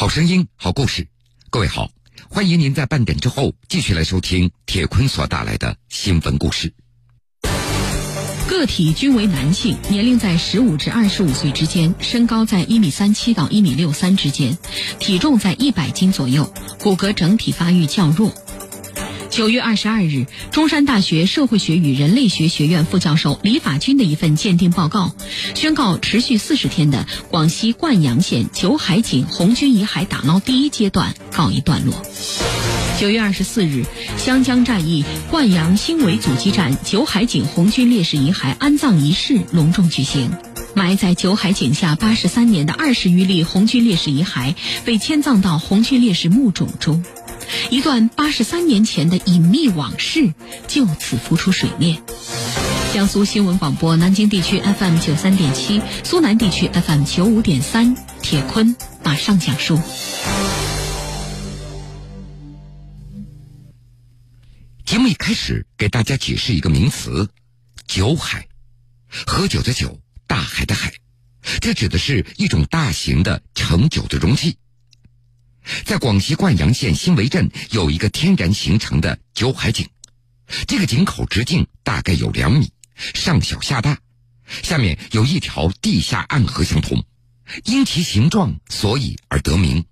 [0.00, 1.08] 好声音，好故事。
[1.50, 1.90] 各位好，
[2.30, 6.72] 欢迎您在半点之后继续来收听铁坤所带来的新闻故事。
[8.48, 14.56] 个体均为男性，年龄在十五至二十五岁之间，身高在一米三七到一米六三之间，
[14.98, 18.32] 体重在一百斤左右，骨骼整体发育较弱。
[19.30, 25.14] 九月二十二日，中山大学社会学与人类学学院副教授李法军的一份鉴定报告，
[25.54, 31.94] 宣告持续四十天的广西灌阳县九海井红军遗骸打捞第一阶段告一段落。
[32.98, 33.84] 九月二十四日，
[34.18, 40.32] 湘江战役灌阳新围阻击战九海井红军烈士遗骸安葬仪式隆重举行，
[40.74, 44.54] 埋在九海井下八十三年的二十余例红军烈士遗骸
[44.84, 47.02] 被迁葬到红军烈士墓冢中。
[47.68, 50.32] 一段八十三年前的隐秘往事
[50.66, 52.02] 就此浮出水面。
[52.94, 59.78] 江苏新闻广播南京地区 FM 九三点七，苏南地区 FM 九五点三，铁坤马上讲述。
[64.84, 67.28] 节目一开始给大家解释一个名词：
[67.86, 68.48] 酒海，
[69.26, 70.92] 喝酒的酒，大海的海，
[71.60, 74.56] 这指的是一种大型的盛酒的容器。
[75.84, 79.86] 在广西灌阳县新围镇有一个天然形成的九海井，
[80.66, 82.70] 这个井口直径大概有两米，
[83.14, 83.98] 上小下大，
[84.62, 87.04] 下面有一条地下暗河相通，
[87.64, 89.84] 因其形状，所以而得名。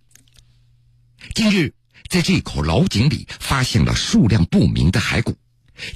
[1.34, 1.74] 近日，
[2.08, 5.36] 在这口老井里发现了数量不明的骸骨，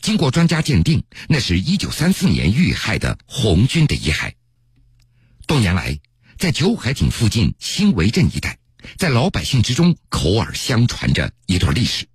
[0.00, 4.32] 经过专家鉴定，那是一九三四年遇害的红军的遗骸。
[5.46, 5.98] 多年来，
[6.38, 8.58] 在九海井附近新围镇一带。
[8.96, 12.06] 在老百姓之中口耳相传着一段历史。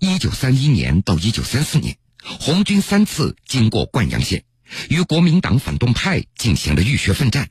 [0.00, 4.44] 一九三一年到一九三四年，红军三次经过灌阳县，
[4.88, 7.48] 与国民党反动派进行了浴血奋战，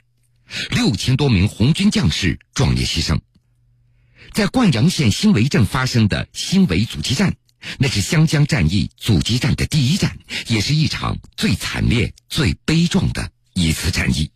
[0.70, 3.20] 六千多名红军将士壮烈牺牲。
[4.34, 7.36] 在灌阳县新围镇发生的新围阻击战，
[7.80, 10.18] 那是湘江战役阻击战的第一战，
[10.48, 14.32] 也是一场最惨烈、最悲壮的一次战役。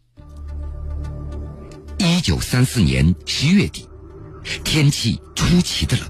[1.98, 3.88] 一九三四年十月底，
[4.64, 6.08] 天气出奇的冷。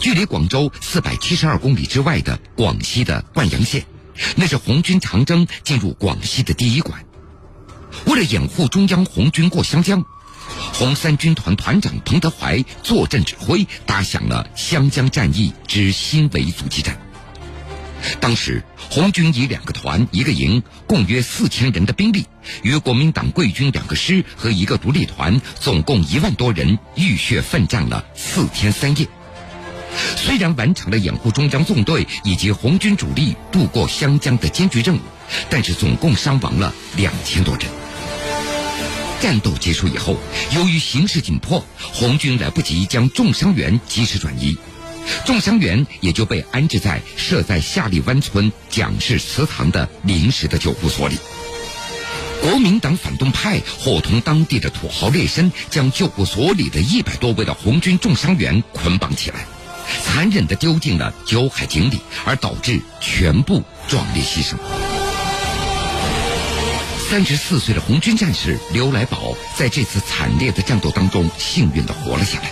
[0.00, 3.84] 距离广州四百七十二公里之外的广西的灌阳县，
[4.36, 7.04] 那是红军长征进入广西的第一关。
[8.06, 10.04] 为了掩护中央红军过湘江，
[10.72, 16.96] 红三军团团长彭德怀坐镇指挥，打响了湘江战役之新围阻击战。
[18.20, 22.26] 当时，红军以两个团、一个营，共约四千人的兵力，
[22.62, 29.08] 与国民党贵军两个师和一个独立团，总共一万多人，浴血奋战了四天三夜。
[30.16, 35.00] 虽然完成了掩护中央纵队以及红军主力渡过湘江的艰巨任务，
[35.48, 37.64] 但是总共伤亡了两千多人。
[39.22, 40.18] 战斗结束以后，
[40.54, 41.64] 由于形势紧迫，
[41.94, 44.58] 红军来不及将重伤员及时转移。
[45.24, 51.16] 重伤员也就被安置在设在下里湾村蒋氏祠堂的临时的救护所里。
[52.40, 59.46] 国民党反动派伙同当地的土豪劣绅，将救护所里的一百多位的红军重伤员捆绑起来，
[60.02, 64.56] 残忍地丢进了九海井里，而导致全部壮烈牺牲。
[67.12, 72.50] 三十四岁的红军战士刘来宝在这次惨烈的战斗当中幸运地活了下来。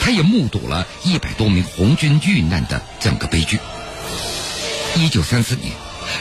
[0.00, 3.58] 他也目睹了一百多名红军遇难的整个悲剧。
[4.94, 5.72] 一九三四年，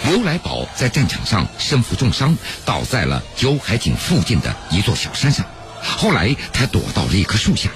[0.07, 2.35] 刘来宝在战场上身负重伤，
[2.65, 5.45] 倒在了九海井附近的一座小山上。
[5.79, 7.69] 后来，他躲到了一棵树下。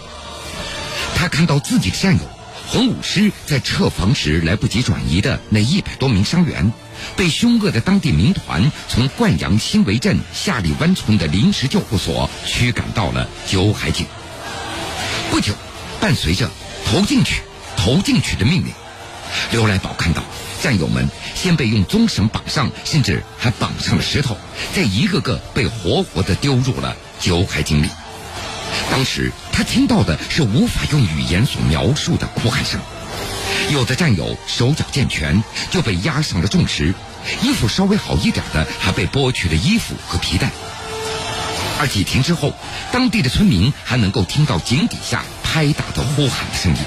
[1.16, 2.22] 他看到自己的战友
[2.67, 6.71] 红五师在撤防时来不及转移的那一百多名伤员，
[7.15, 14.05] 被凶恶的当地民团从灌阳新围镇下里湾村的临时救护所驱赶到了九海井。
[15.31, 15.53] 不久。
[16.01, 16.49] 伴随着
[16.87, 17.41] “投进去，
[17.75, 18.71] 投进去”的命令，
[19.51, 20.23] 刘来宝看到
[20.63, 24.37] 战友们先被用棕绳绑上，甚至还绑上了石头，
[24.73, 27.89] 再一个个被活活的丢入了九海井里。
[28.91, 32.79] 当时他听到的是无法用语言所描述的哭喊声。
[33.71, 36.93] 有的战友手脚健全，就被压上了重石；
[37.41, 40.49] 衣服稍微好一点的，还被剥去了衣服和皮带。
[41.79, 42.53] 而几天之后，
[42.91, 45.23] 当地的村民还能够听到井底下。
[45.51, 46.77] 拍打的呼喊的声音。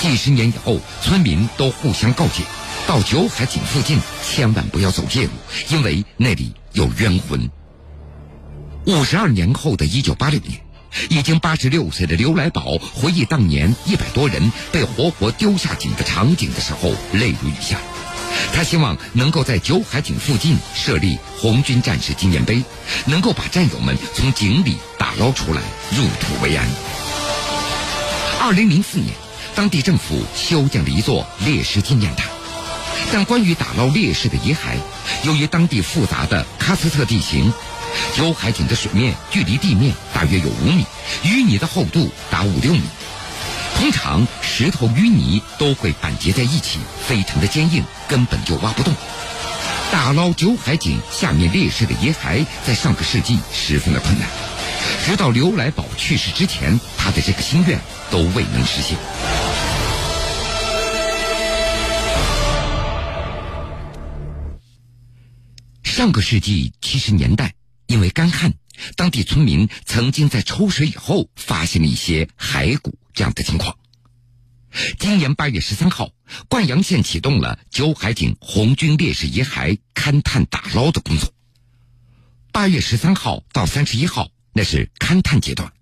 [0.00, 2.42] 几十年以后，村民都互相告诫：
[2.88, 5.30] 到九海井附近千万不要走夜路，
[5.68, 7.48] 因为那里有冤魂。
[8.88, 10.58] 五十二年后的一九八六年，
[11.10, 17.76] 已经八十六岁的刘来宝回忆当年一百多人被活活丢下井的场景的时候，泪如雨下。
[18.54, 22.64] 他希望能够在九海井附近设立红军战士纪念碑，
[23.04, 25.60] 能够把战友们从井里打捞出来，
[25.94, 26.66] 入土为安。
[28.40, 29.12] 二零零四年，
[29.54, 32.24] 当地政府修建了一座烈士纪念塔，
[33.12, 34.78] 但关于打捞烈士的遗骸，
[35.24, 37.52] 由于当地复杂的喀斯特地形，
[38.14, 40.84] 九海井的水面距离地面大约有五米，
[41.24, 42.82] 淤泥的厚度达五六米。
[43.76, 48.92] 通常石头淤泥都会板结在一起，非常的坚硬，根本就挖不动。
[49.92, 54.28] 打捞九海井下面烈士的遗骸，在上个世纪十分的困难，
[55.06, 57.78] 直到刘来宝去世之前，他的这个心愿
[58.10, 58.98] 都未能实现。
[65.84, 67.54] 上个世纪七十年代，
[67.88, 68.52] 因为干旱，
[68.96, 73.76] 当地村民曾经在抽水以后发现了一些骸骨这样的情况。
[74.98, 76.10] 今年八月十三号，
[76.50, 81.32] 灌阳县启动了九海井红军烈士遗骸勘探打捞的工作。
[82.52, 85.72] 八月十三号到三十一号，那是勘探阶段。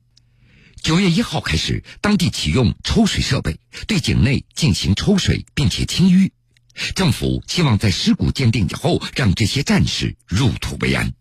[0.81, 3.59] 九月一号开始，当地启用抽水设备，
[3.89, 6.31] 对井内进行抽水，并且清淤。
[6.95, 11.13] 政府希望在尸骨鉴定以后，让这些战士入土为安。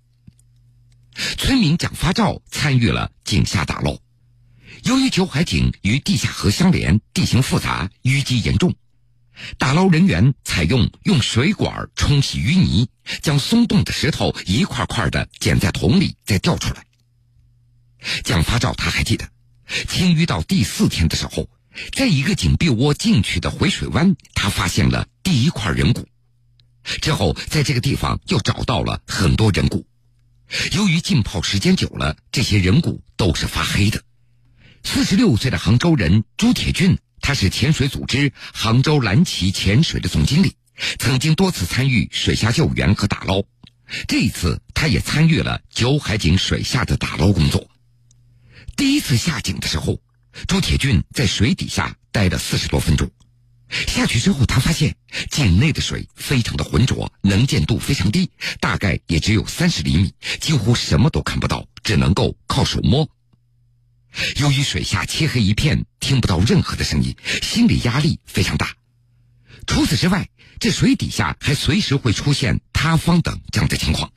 [1.38, 3.98] 村民蒋发照参与了井下打捞。
[4.84, 8.76] 由于九海井与地下河相连，地形复杂，淤积严重，
[9.58, 12.90] 打捞人员采用用水管冲洗淤泥，
[13.22, 16.86] 将松动的石头一块块的捡在桶里，再吊出来。
[18.24, 19.28] 蒋发照他还记得，
[19.88, 21.50] 清淤到第四天的时候，
[21.94, 26.08] 在一个井壁窝进去的回水湾，他发现了第一块人骨。
[27.02, 29.88] 之后，在这个地方又找到了很多人骨。
[30.74, 34.02] 由于浸泡时间久了，这些人骨都是发黑的。
[34.84, 40.56] 四十六岁的杭州人朱铁俊，他是潜水组织杭州蓝旗潜水的总经理，
[41.00, 43.44] 曾经多次参与水下救援和打捞。
[44.08, 47.68] 这一次，他也参与了九海井水下的打捞工作。
[48.76, 50.00] 第一次下井的时候，
[50.48, 53.10] 朱铁俊在水底下待了四十多分钟。
[53.70, 54.96] 下去之后，他发现
[55.32, 58.30] 井内的水非常的浑浊，能见度非常低，
[58.60, 63.10] 大概也只有三十厘米，几乎什么都看不到，只能够靠手摸。
[64.38, 68.76] 由于水下漆黑一片，听不到任何的声音，心理压力非常大。
[69.68, 70.30] 除此之外，
[70.60, 74.12] 这水底下还随时会出现塌方等这样的情况。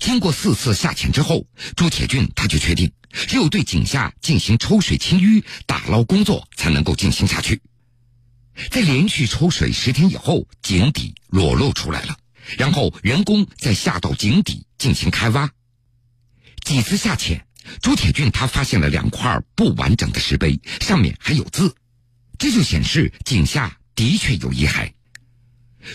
[0.00, 7.60] 经过四次下潜之后，朱铁俊他就确定，只有对井下进行抽水清淤、打捞工作才能够进行下去。
[8.70, 12.16] 在连续抽水十天以后，井底裸露出来了，
[12.58, 15.50] 然后人工再下到井底进行开挖。
[16.64, 17.42] 几次下潜。
[17.82, 21.74] 朱铁俊他发现了两块不完整的石碑，上面还有字，
[22.38, 24.92] 这就显示井下的确有遗骸。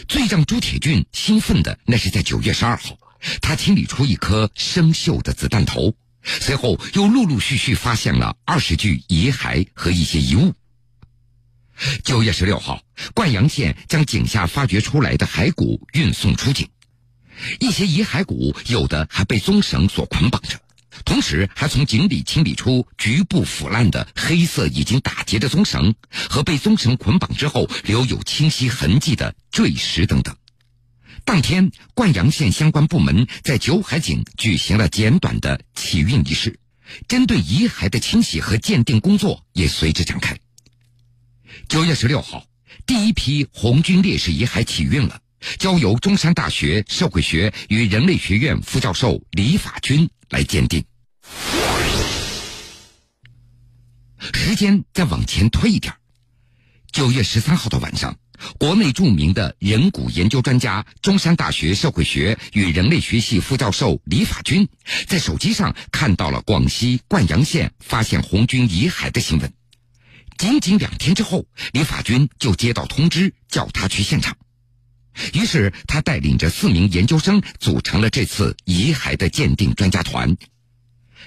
[0.09, 2.97] 最让朱铁俊兴奋的，那是在九月十二号，
[3.41, 10.53] 他清理出一颗生锈的子弹头，随后又陆陆续续发现了二十具遗骸和一些遗物。
[12.03, 12.81] 九月十六号，
[13.13, 16.67] 灌阳县将井下发掘出来的骸骨运送出井，
[17.59, 20.59] 一些遗骸骨有的还被棕绳所捆绑着。
[21.05, 25.95] 同时，还从井里清理出局部腐烂的黑色、已经打结的棕绳
[26.29, 30.35] 和被棕绳捆绑之后留有清晰痕迹的坠石等等。
[31.23, 36.59] 当天，灌阳县相关部门在九海井举行了简短的起运仪式，
[37.07, 40.37] 针对遗骸的清洗和鉴定工作也随之展开。
[41.67, 42.45] 九月十六号，
[42.85, 45.21] 第一批红军烈士遗骸起运了，
[45.57, 50.83] 交由中山大学社会学与人类学院副教授李法军来鉴定。
[54.33, 55.93] 时间再往前推一点，
[56.91, 58.15] 九月十三号的晚上，
[58.59, 64.67] 国内著名的人骨研究专家、中山大学社会学与人类学系副教授李法军，
[65.07, 69.51] 在手机上看到了广西灌阳县发现红军遗骸的新闻。
[70.41, 74.35] 仅仅两天之后，李法军就接到通知，叫他去现场。
[75.33, 80.35] 于是他带领着四名研究生，组成了这次遗骸的鉴定专家团。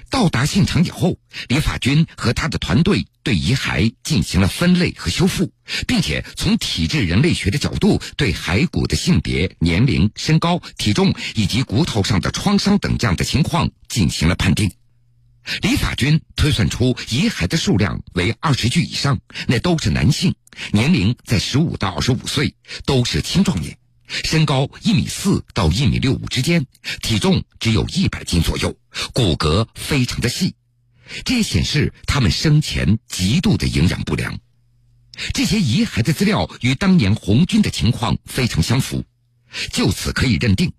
[0.09, 1.17] 到达现场以后，
[1.47, 5.49] 李法军和他的团队对遗骸进行了分类和修复，
[5.87, 14.69] 并且从体质人类学的角度对骸骨的性别、年龄、身高、体重以及骨头上的创伤等这样的情况进行了判定。
[15.61, 20.35] 李法军推算出遗骸的数量为二十具以上，那都是男性，
[20.71, 23.77] 年龄在十五到二十五岁，都是青壮年。
[24.07, 26.65] 身高一米四到一米六五之间，
[27.01, 28.77] 体重只有一百斤左右，
[29.13, 30.53] 骨骼非常的细，
[31.23, 34.37] 这也显示他们生前极度的营养不良。
[35.33, 39.03] 这些遗骸的资料与当年红军的情况非常相符，
[39.71, 40.71] 就此可以认定，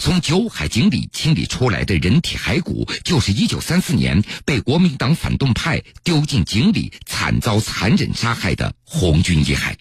[0.00, 9.74] 从九海井里清理出来的人体骸骨，就是一九三四年被国民党反动派丢进井里惨遭残忍杀害的红军遗骸。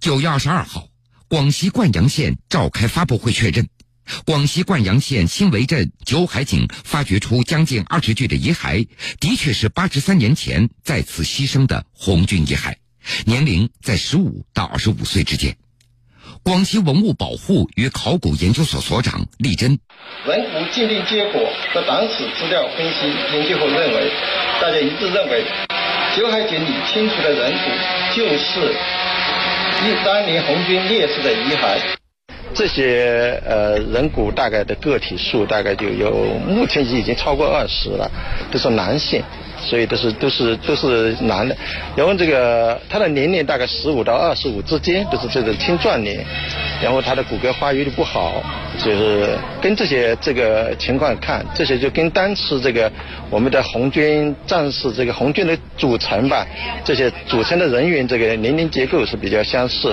[0.00, 0.88] 九月二十二号，
[1.28, 3.68] 广西灌阳县召开发布会确认，
[4.24, 8.86] 广西灌阳县新围镇九海井发掘出将近二十具的遗骸，
[9.18, 12.76] 的确是八十三年前在此牺牲的红军遗骸，
[13.26, 15.56] 年龄在十五到二十五岁之间。
[16.42, 19.78] 广西文物保护与考古研究所所长李真，
[20.26, 21.40] 文物鉴定结果
[21.72, 24.10] 和党史资料分析研究后认为，
[24.60, 25.44] 大家一致认为，
[26.16, 27.70] 九海井里清除的人骨
[28.16, 28.74] 就是
[29.84, 31.78] 一当年红军烈士的遗骸。
[32.54, 36.10] 这些呃人骨大概的个体数大概就有，
[36.46, 38.10] 目前已经超过二十了，
[38.50, 39.22] 都是男性。
[39.60, 41.54] 所以都是都是都是男的，
[41.96, 46.24] 然后这个他的年龄大概十五到二十五之间，都是这个青壮年，
[46.80, 48.40] 然后他的骨骼发育的不好，
[48.78, 52.90] 就是跟这些这个情况看，这些就跟当时这个
[53.30, 56.46] 我们的红军战士这个红军的组成吧，
[56.84, 59.92] 这些组成的人员这个年龄结构是比较相似。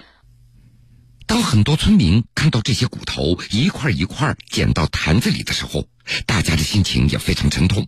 [1.25, 5.87] 当很多村民看到这些骨头一块一块捡到坛子里的时候，
[6.25, 7.85] 大家的心情也非常沉痛。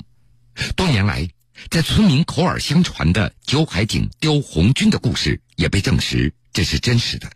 [0.75, 1.27] 多年来。
[1.71, 7.27] 在村民口耳相传的九海井丢红军的故事也被证实，这是真实的。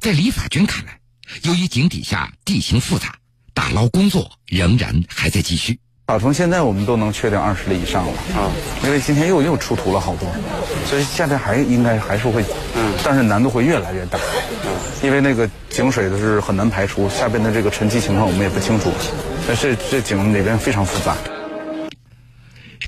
[0.00, 1.00] 在李法军看来，
[1.44, 3.16] 由于井底下地形复杂，
[3.54, 5.78] 打捞工作仍然还在继续。
[6.12, 8.52] 打从现在我们都能确定二十例以上了啊，
[8.84, 10.30] 因为今天又又出土了好多，
[10.84, 12.44] 所以下边还应该还是会，
[12.76, 14.18] 嗯，但是难度会越来越大，
[14.62, 14.70] 嗯，
[15.02, 18.92] 因为那个井水的是很难排出，下边的这个沉积情况我们也不清楚，
[19.48, 21.16] 但是这井里边非常复杂。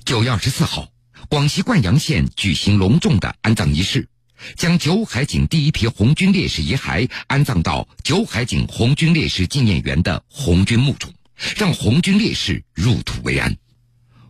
[0.04, 0.88] 九月二十四号，
[1.30, 4.06] 广西灌阳县举行隆重的安葬仪式，
[4.54, 11.10] 将九海井第一批红军烈士遗骸安葬到九海井红军烈士纪念园的红军墓中，
[11.56, 13.56] 让红军烈士入土为安。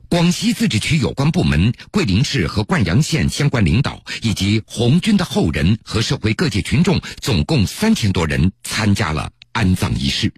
[0.09, 10.33] 广西自治区有关部门、桂林市和灌阳县相关领导，以及红军的后人和社会各界群众，总共三千多人参加了安葬仪式。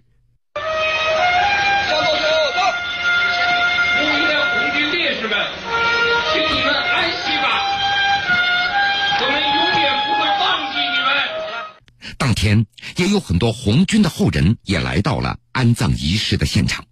[12.17, 16.83] 当天也有很多红军的后人也来到了安葬仪式的现场。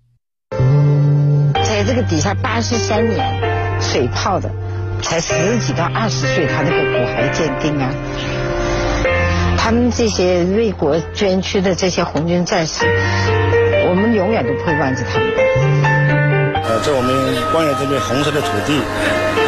[1.63, 3.19] 在这个底下八十三年
[3.81, 4.51] 水泡的，
[5.01, 7.89] 才十几到二十岁，他那个骨骸鉴定啊，
[9.57, 12.85] 他们这些为国捐躯的这些红军战士，
[13.89, 15.27] 我们永远都不会忘记他们。
[16.63, 18.79] 呃，在我们灌阳这片红色的土地，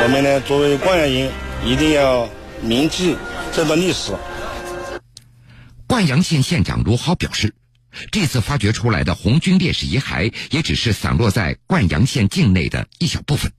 [0.04, 1.30] 我们呢作为灌阳人，
[1.64, 2.28] 一定要
[2.62, 3.16] 铭记
[3.54, 4.12] 这段历史。
[5.88, 7.56] 灌阳县县长卢豪表示，
[8.12, 13.54] 这次发掘出来的红军烈士遗骸也只是散落在灌阳县境内的一小部分。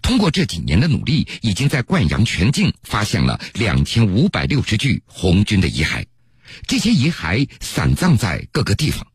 [0.00, 6.04] 通过这几年的努力，已经在灌阳全境发现了两千五百六十具红军的遗骸，
[6.68, 9.06] 这些遗骸散葬在各个地方。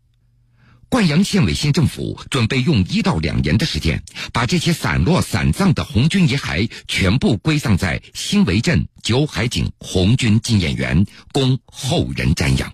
[0.93, 12.71] 灌阳县委县政府准备用一到两年的时间，把这些散落散葬的红军遗骸全部归葬在新围镇九海井红军纪念园，供后人瞻仰。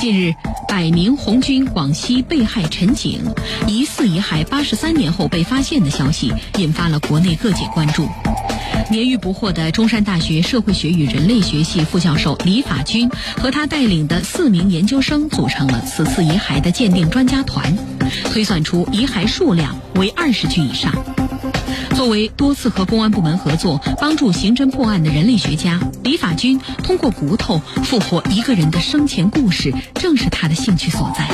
[0.00, 0.34] 近日，
[0.68, 3.20] 百名红军广西被害陈景
[3.66, 8.08] 疑似遗骸八十三年后被发现的消息，引发了国内各界关注。
[8.90, 17.76] 年逾不惑的中山大学社会学与人类学系副教授李法军和他带领的四名研究生组成了此次遗骸的鉴定专家团，
[18.32, 21.17] 推算出遗骸数量为二十具以上。
[21.98, 31.28] 作为多次和公安部门合作帮助刑侦破案的人类学家，李法军通过骨头复活一个人的生前故事，正是他的兴趣所在。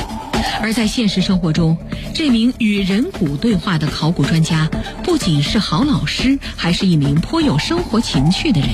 [0.59, 1.77] 而在现实生活中，
[2.15, 4.67] 这名与人骨对话的考古专家，
[5.03, 8.69] 不仅是好老师，还是一名颇有生活情趣的人。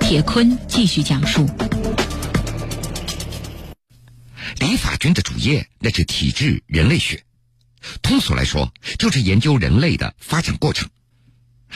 [0.00, 1.46] 铁坤继续讲述：
[4.58, 7.22] 李法军的主业那是体质人类学，
[8.02, 10.88] 通俗来说，就是研究人类的发展过程。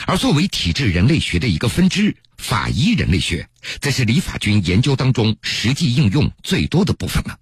[0.06, 3.48] 而作为体质人类学的一个分支，法医人类学，
[3.80, 7.38] 则是李法军研究当中实际应用最多的部分了。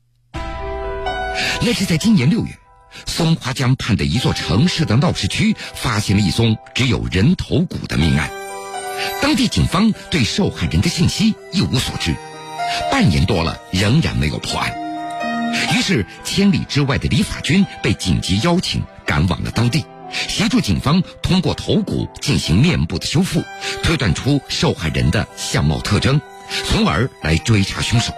[1.63, 2.59] 那是在今年六月，
[3.07, 8.31] 松花江畔的一座城市的闹市区，发现了一宗只有人头骨的命案。
[9.21, 12.15] 当地警方对受害人的信息一无所知，
[12.91, 14.73] 半年多了仍然没有破案。
[15.75, 19.85] 于是，千里之外的李法军被紧急邀请赶往了当地。
[20.13, 23.43] 协助警方通过头骨进行面部的修复，
[23.83, 26.21] 推断出受害人的相貌特征，
[26.69, 28.13] 从而来追查凶手。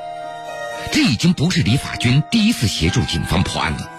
[0.92, 3.90] 这已经不是李法军第一次协助警方破案了。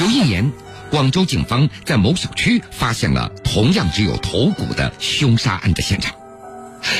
[0.00, 0.50] 有一年，
[0.90, 6.14] 广州警方在某小区发现了同样只有头骨的凶杀案的现场。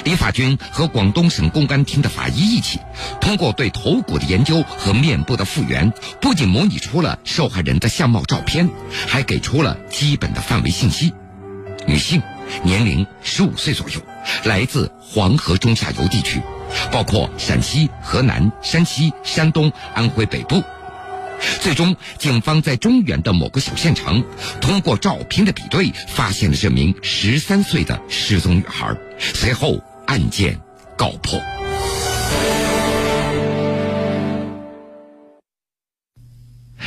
[0.04, 2.78] 李法军和广东省公安厅的法医一起，
[3.20, 8.68] 通过对头骨的研究和面部的复原，不仅模拟出了受害人的相貌照片，
[9.06, 11.12] 还给出了基本的范围信息：
[11.86, 12.22] 女性，
[12.62, 14.00] 年龄十五岁左右，
[14.44, 16.40] 来自黄河中下游地区，
[16.90, 20.62] 包括陕西、河南、山西、山东、安徽北部。
[21.60, 24.24] 最终，警方在中原的某个小县城，
[24.60, 28.96] 通过照片的比对，发现了这名十三岁的失踪女孩。
[29.18, 30.58] 随后，案件
[30.96, 31.40] 告破。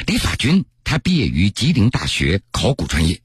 [0.08, 3.22] 李法军，他毕业于吉林大学考古专业，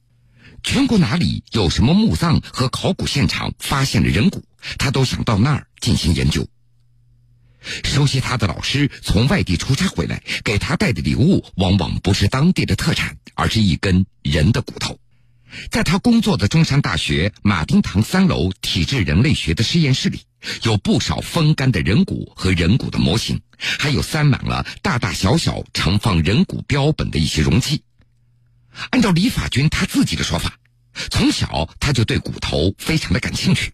[0.62, 4.44] 全国哪里有什么墓葬和考古现场发现了人骨，
[4.78, 6.46] 他都想到那儿进行研究。
[7.84, 14.98] 熟悉他的老师从外地出差回来，给他带的礼物往往不是当地的特产，而是一根人的骨头。
[15.70, 20.20] 在他工作的中山大学马丁堂三楼体质人类学的实验室里，
[20.62, 27.82] 有不少风干的人骨和人骨的模型，还有塞满了大大小小盛放人骨标本的一些容器。
[28.90, 30.58] 按照李法军他自己的说法，
[31.10, 33.72] 从小他就对骨头非常的感兴趣，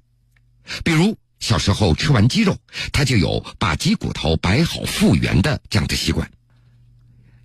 [0.85, 1.17] 比如。
[1.43, 2.57] 小时候吃完鸡肉，
[2.93, 6.31] 他就有把鸡骨头摆好复原的这样的习惯。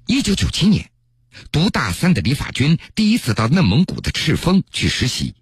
[0.05, 0.91] 一九九七年，
[1.51, 5.33] 读大三的李法军第一次到内蒙古的赤峰去实习，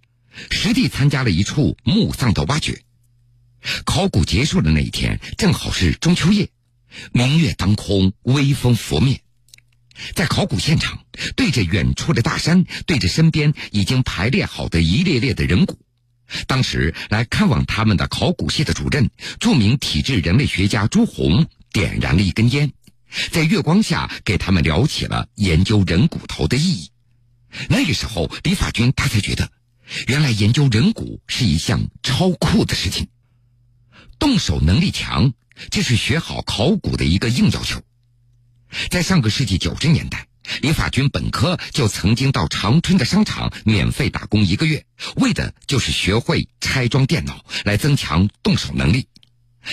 [0.50, 2.82] 实地参加了一处墓葬的挖掘。
[3.84, 6.48] 考古结束的那一天，正好是中秋夜，
[7.12, 9.20] 明月当空，微风拂面，
[10.14, 11.04] 在考古现场，
[11.36, 15.78] 对着远处的大山，对着身边已经排列好的一列列的人骨。
[16.46, 22.72] 当时来看望他们的考古系的主任，著名体质人类学家朱红点燃了一根烟，
[23.30, 26.90] 在月光下给他们聊起了研究人骨头的意义。
[27.68, 29.50] 那个时候，李法军他才觉得，
[30.08, 33.08] 原来研究人骨是一项超酷的事情。
[34.18, 35.32] 动手能力强，
[35.70, 37.80] 这是学好考古的一个硬要求。
[38.90, 40.26] 在上个世纪九十年代。
[40.62, 44.84] 李法军本科就曾经到长春的商场免费打工一个月，
[45.16, 49.06] 为的就是学会拆装电脑，来增强动手能力。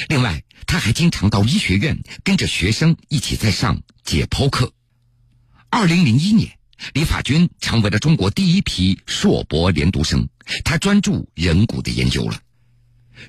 [0.10, 4.74] 另外，他还经常到医学院跟着学生一起在上解剖课。
[5.70, 6.58] 二零零一年，
[6.94, 10.28] 李法军成为了中国第一批硕博连读生，
[10.64, 12.40] 他专注人骨的研究了。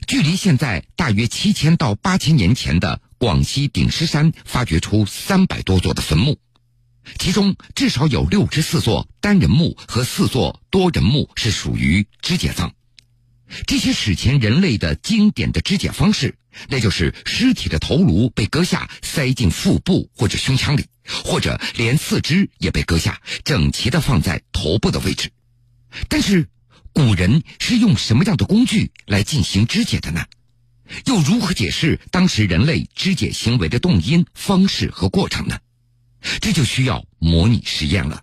[0.07, 6.39] 距离现在大约七千到八千年前的广西顶狮山发掘出三百多座的坟墓。
[7.19, 12.73] 其中至少有六至四座单人墓和四座多人墓是属于肢解葬。
[13.67, 16.37] 这些史前人类的经典的肢解方式，
[16.69, 20.87] 那就是尸体的头颅被割下，塞进腹部或者胸腔里，
[21.25, 25.31] 或者连四肢也被割下，整齐的放在头部的位置。
[26.09, 26.49] 但是，
[26.93, 30.25] 古人是用什么样的工具来进行肢解的呢？
[31.07, 35.59] 又如何解释当时人类肢解行为的动因、方式和过程呢？
[36.41, 38.23] 这就需要模拟实验了。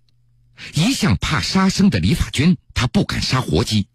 [0.74, 3.88] 一向怕杀生的李法军，他不敢杀活鸡，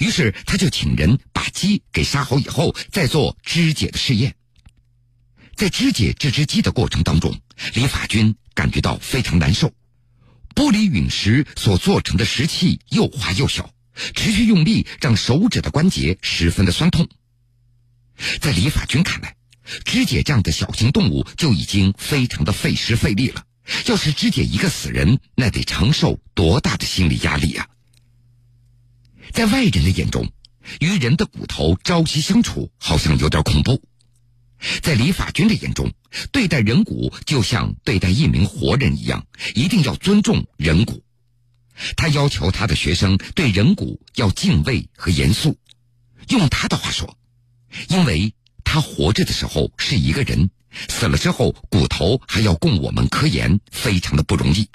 [0.00, 4.34] 于是他就请人把鸡给杀好以后，再做肢解的试验。
[5.54, 7.38] 在肢解这只鸡的过程当中，
[7.74, 9.72] 李法军感觉到非常难受。
[10.54, 13.70] 玻璃陨石所做成的石器又滑又小，
[14.14, 17.08] 持续用力让手指的关节十分的酸痛。
[18.40, 19.36] 在李法军看来，
[19.84, 23.44] 肢解这样的小型动物就已经非常的费时费力了。
[23.86, 27.68] 要是肢解一个死人，那得承受多大的心理压力啊！
[29.32, 30.30] 在外人的眼中，
[30.80, 33.82] 与人的骨头朝夕相处，好像有点恐怖。
[34.82, 35.92] 在李法军的眼中，
[36.30, 41.02] 对待人骨就像对待一名活人一样，一定要尊重人骨。
[41.96, 45.58] 他要求他的学生对人骨要敬畏和严肃。
[46.28, 47.18] 用他的话说，
[47.88, 50.50] 因为他活着的时候是一个人。
[50.88, 54.68] 死了之后，骨头还要供我们科研，非常的不容易。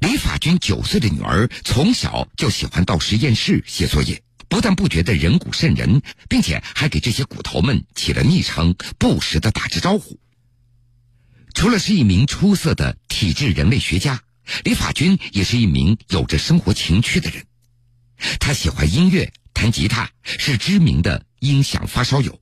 [0.00, 10.18] 李法军九岁的女儿从小就喜欢到实验室写作业，不但不觉得人骨瘆人，并且还给这些骨头们起了昵称，不时的打着招呼。
[11.54, 14.22] 除了是一名出色的体质人类学家，
[14.64, 17.44] 李法军也是一名有着生活情趣的人。
[18.38, 22.40] 他喜欢音乐，弹吉他，是知名的音响发烧友，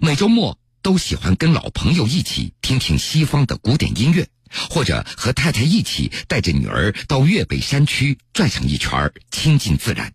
[0.00, 0.58] 每周末。
[0.82, 4.28] 都喜欢跟老朋友一起听听西方的古典音乐，
[4.70, 10.12] 或者和太太一起带着女儿到粤北山区转上一圈，亲近自然。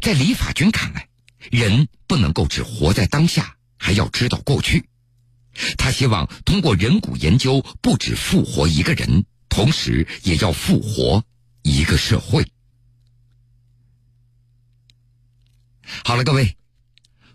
[0.00, 1.08] 在李法军看来，
[1.50, 4.88] 人不能够只活在当下，还要知道过去。
[5.78, 11.24] 他希望通过人骨研究，不止复活一个人，同时也要复活
[11.62, 12.46] 一个社会。
[16.02, 16.56] 好了，各位，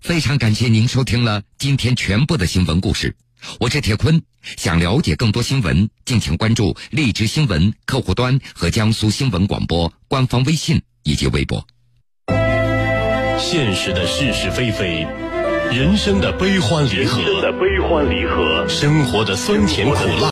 [0.01, 3.15] 非常感谢您收听了今天全部的新闻故事。
[3.59, 4.21] 我是铁坤，
[4.57, 11.65] 想了解更多新闻，敬请关注荔枝新闻客户端和江苏新闻广播官方微信以及微博。
[13.39, 15.07] 现实的是是非非，
[15.71, 20.27] 人生的悲欢离合，人生的悲欢离合，生活的酸甜苦辣。